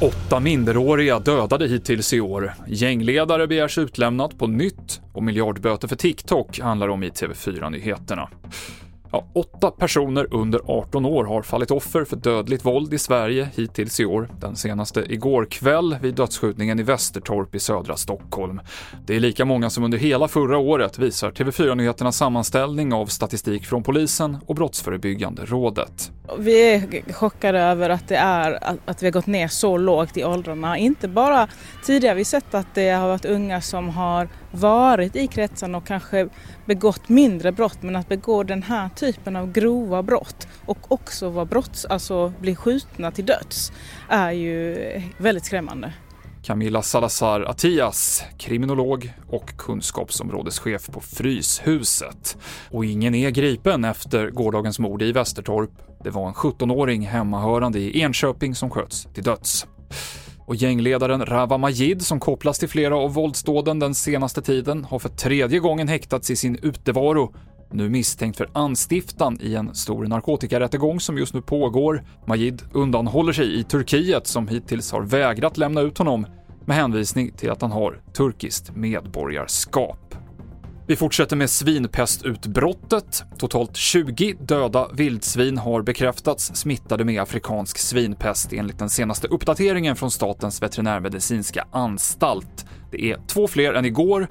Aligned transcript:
Åtta 0.00 0.40
minderåriga 0.40 1.18
dödade 1.18 1.68
hittills 1.68 2.12
i 2.12 2.20
år. 2.20 2.54
Gängledare 2.66 3.46
begärs 3.46 3.78
utlämnat 3.78 4.38
på 4.38 4.46
nytt 4.46 5.00
och 5.12 5.22
miljardböter 5.22 5.88
för 5.88 5.96
TikTok 5.96 6.60
handlar 6.60 6.88
om 6.88 7.02
i 7.02 7.10
TV4-nyheterna. 7.10 8.28
Ja, 9.14 9.24
åtta 9.32 9.70
personer 9.70 10.26
under 10.30 10.60
18 10.66 11.04
år 11.04 11.24
har 11.24 11.42
fallit 11.42 11.70
offer 11.70 12.04
för 12.04 12.16
dödligt 12.16 12.64
våld 12.64 12.94
i 12.94 12.98
Sverige 12.98 13.48
hittills 13.54 14.00
i 14.00 14.04
år. 14.04 14.28
Den 14.40 14.56
senaste 14.56 15.04
igår 15.12 15.44
kväll 15.44 15.96
vid 16.02 16.14
dödsskjutningen 16.14 16.80
i 16.80 16.82
Västertorp 16.82 17.54
i 17.54 17.58
södra 17.58 17.96
Stockholm. 17.96 18.60
Det 19.06 19.16
är 19.16 19.20
lika 19.20 19.44
många 19.44 19.70
som 19.70 19.84
under 19.84 19.98
hela 19.98 20.28
förra 20.28 20.58
året, 20.58 20.98
visar 20.98 21.30
TV4-nyheternas 21.30 22.16
sammanställning 22.16 22.92
av 22.92 23.06
statistik 23.06 23.66
från 23.66 23.82
polisen 23.82 24.38
och 24.46 24.54
Brottsförebyggande 24.54 25.44
rådet. 25.44 26.12
Vi 26.38 26.74
är 26.74 27.12
chockade 27.12 27.60
över 27.60 27.90
att 27.90 28.08
det 28.08 28.16
är 28.16 28.58
att 28.84 29.02
vi 29.02 29.06
har 29.06 29.12
gått 29.12 29.26
ner 29.26 29.48
så 29.48 29.76
lågt 29.76 30.16
i 30.16 30.24
åldrarna. 30.24 30.78
Inte 30.78 31.08
bara 31.08 31.48
tidigare 31.84 32.14
vi 32.14 32.24
sett 32.24 32.54
att 32.54 32.74
det 32.74 32.90
har 32.90 33.08
varit 33.08 33.24
unga 33.24 33.60
som 33.60 33.88
har 33.88 34.28
varit 34.50 35.16
i 35.16 35.26
kretsen 35.26 35.74
och 35.74 35.86
kanske 35.86 36.28
begått 36.64 37.08
mindre 37.08 37.52
brott 37.52 37.82
men 37.82 37.96
att 37.96 38.08
begå 38.08 38.42
den 38.42 38.62
här 38.62 38.88
typen 38.88 39.36
av 39.36 39.52
grova 39.52 40.02
brott 40.02 40.48
och 40.66 40.92
också 40.92 41.28
vara 41.28 41.44
brotts, 41.44 41.84
alltså 41.84 42.32
bli 42.40 42.56
skjutna 42.56 43.10
till 43.10 43.26
döds 43.26 43.72
är 44.08 44.30
ju 44.30 45.02
väldigt 45.18 45.44
skrämmande. 45.44 45.92
Camilla 46.44 46.82
Salazar 46.82 47.40
Atias, 47.40 48.24
kriminolog 48.38 49.12
och 49.28 49.56
kunskapsområdeschef 49.56 50.86
på 50.86 51.00
Fryshuset. 51.00 52.36
Och 52.70 52.84
ingen 52.84 53.14
är 53.14 53.30
gripen 53.30 53.84
efter 53.84 54.30
gårdagens 54.30 54.78
mord 54.78 55.02
i 55.02 55.12
Västertorp. 55.12 55.70
Det 56.04 56.10
var 56.10 56.28
en 56.28 56.34
17-åring 56.34 57.06
hemmahörande 57.06 57.78
i 57.78 58.00
Enköping 58.00 58.54
som 58.54 58.70
sköts 58.70 59.08
till 59.14 59.22
döds. 59.22 59.66
Och 60.46 60.54
gängledaren 60.54 61.26
Rawa 61.26 61.58
Majid, 61.58 62.02
som 62.02 62.20
kopplas 62.20 62.58
till 62.58 62.68
flera 62.68 62.96
av 62.96 63.14
våldsdåden 63.14 63.78
den 63.78 63.94
senaste 63.94 64.42
tiden, 64.42 64.84
har 64.84 64.98
för 64.98 65.08
tredje 65.08 65.58
gången 65.58 65.88
häktats 65.88 66.30
i 66.30 66.36
sin 66.36 66.58
utevaro 66.62 67.34
nu 67.74 67.88
misstänkt 67.88 68.36
för 68.36 68.48
anstiftan 68.52 69.38
i 69.40 69.54
en 69.54 69.74
stor 69.74 70.06
narkotikarättegång 70.06 71.00
som 71.00 71.18
just 71.18 71.34
nu 71.34 71.42
pågår. 71.42 72.04
Majid 72.26 72.62
undanhåller 72.72 73.32
sig 73.32 73.60
i 73.60 73.64
Turkiet 73.64 74.26
som 74.26 74.48
hittills 74.48 74.92
har 74.92 75.02
vägrat 75.02 75.56
lämna 75.56 75.80
ut 75.80 75.98
honom 75.98 76.26
med 76.66 76.76
hänvisning 76.76 77.30
till 77.30 77.50
att 77.50 77.62
han 77.62 77.72
har 77.72 78.00
turkiskt 78.12 78.76
medborgarskap. 78.76 80.14
Vi 80.86 80.96
fortsätter 80.96 81.36
med 81.36 81.50
svinpestutbrottet. 81.50 83.24
Totalt 83.38 83.76
20 83.76 84.34
döda 84.40 84.88
vildsvin 84.92 85.58
har 85.58 85.82
bekräftats 85.82 86.54
smittade 86.54 87.04
med 87.04 87.22
afrikansk 87.22 87.78
svinpest 87.78 88.52
enligt 88.52 88.78
den 88.78 88.90
senaste 88.90 89.28
uppdateringen 89.28 89.96
från 89.96 90.10
Statens 90.10 90.62
veterinärmedicinska 90.62 91.66
anstalt. 91.70 92.66
Det 92.90 93.04
är 93.04 93.18
två 93.26 93.48
fler 93.48 93.74
än 93.74 93.84
igår. 93.84 94.28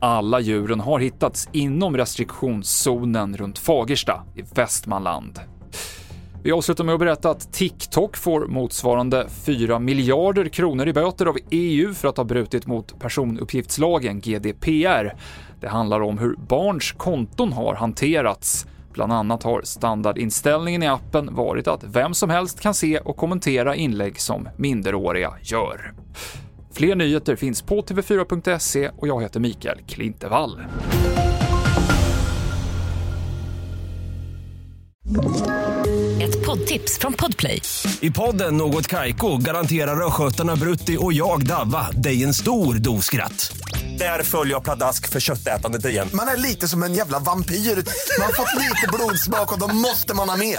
Alla 0.00 0.40
djuren 0.40 0.80
har 0.80 0.98
hittats 0.98 1.48
inom 1.52 1.96
restriktionszonen 1.96 3.36
runt 3.36 3.58
Fagersta 3.58 4.24
i 4.34 4.42
Västmanland. 4.54 5.40
Vi 6.42 6.52
avslutar 6.52 6.84
med 6.84 6.92
att 6.92 6.98
berätta 6.98 7.30
att 7.30 7.52
TikTok 7.52 8.16
får 8.16 8.46
motsvarande 8.46 9.28
4 9.28 9.78
miljarder 9.78 10.48
kronor 10.48 10.88
i 10.88 10.92
böter 10.92 11.26
av 11.26 11.36
EU 11.50 11.94
för 11.94 12.08
att 12.08 12.16
ha 12.16 12.24
brutit 12.24 12.66
mot 12.66 12.98
personuppgiftslagen 12.98 14.20
GDPR. 14.20 15.14
Det 15.60 15.68
handlar 15.68 16.00
om 16.00 16.18
hur 16.18 16.36
barns 16.36 16.92
konton 16.92 17.52
har 17.52 17.74
hanterats. 17.74 18.66
Bland 18.92 19.12
annat 19.12 19.42
har 19.42 19.60
standardinställningen 19.64 20.82
i 20.82 20.86
appen 20.86 21.34
varit 21.34 21.68
att 21.68 21.84
vem 21.84 22.14
som 22.14 22.30
helst 22.30 22.60
kan 22.60 22.74
se 22.74 22.98
och 22.98 23.16
kommentera 23.16 23.76
inlägg 23.76 24.20
som 24.20 24.48
minderåriga 24.56 25.34
gör. 25.42 25.92
Fler 26.76 26.94
nyheter 26.94 27.36
finns 27.36 27.62
på 27.62 27.82
tv4.se 27.82 28.90
och 28.96 29.08
jag 29.08 29.22
heter 29.22 29.40
Mikael 29.40 29.78
Klintevall. 29.88 30.60
Ett 36.22 36.46
poddtips 36.46 36.98
från 36.98 37.12
Podplay. 37.12 37.62
I 38.00 38.10
podden 38.10 38.56
Något 38.56 38.86
Kaiko 38.86 39.36
garanterar 39.36 40.06
östgötarna 40.06 40.56
Brutti 40.56 40.96
och 41.00 41.12
jag, 41.12 41.46
Davva, 41.46 41.90
dig 41.90 42.24
en 42.24 42.34
stor 42.34 42.74
dos 42.74 43.04
skratt. 43.04 43.56
Där 43.98 44.22
följer 44.22 44.54
jag 44.54 44.64
pladask 44.64 45.08
för 45.08 45.20
köttätandet 45.20 45.84
igen. 45.84 46.08
Man 46.14 46.28
är 46.28 46.36
lite 46.36 46.68
som 46.68 46.82
en 46.82 46.94
jävla 46.94 47.18
vampyr. 47.18 47.54
Man 47.54 48.26
har 48.26 48.32
fått 48.32 48.54
lite 48.54 48.88
blodsmak 48.92 49.52
och 49.52 49.68
då 49.68 49.74
måste 49.74 50.14
man 50.14 50.28
ha 50.28 50.36
mer. 50.36 50.58